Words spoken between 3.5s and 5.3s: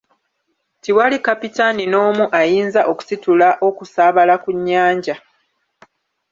okusaabala ku nnyanja.